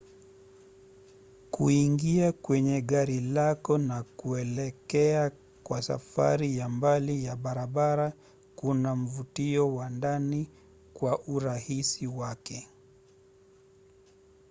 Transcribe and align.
kuingia 1.51 2.31
kwenye 2.31 2.81
gari 2.81 3.19
lako 3.19 3.77
na 3.77 4.03
kuelekea 4.03 5.31
kwa 5.63 5.81
safari 5.81 6.57
ya 6.57 6.69
mbali 6.69 7.23
ya 7.25 7.35
barabara 7.35 8.13
kuna 8.55 8.95
mvutio 8.95 9.75
wa 9.75 9.89
ndani 9.89 10.47
kwa 10.93 11.21
urahisi 11.27 12.07
wake 12.07 12.67